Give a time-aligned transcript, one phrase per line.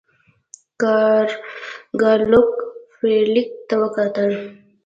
[2.01, 2.51] ګارلوک
[2.95, 4.31] فلیریک ته وکتل.